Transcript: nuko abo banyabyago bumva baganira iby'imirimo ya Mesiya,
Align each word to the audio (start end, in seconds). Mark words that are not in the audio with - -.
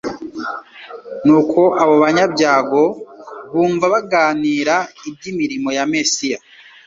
nuko 1.25 1.61
abo 1.81 1.95
banyabyago 2.03 2.83
bumva 3.53 3.85
baganira 3.93 4.75
iby'imirimo 5.09 5.69
ya 5.77 5.85
Mesiya, 5.93 6.37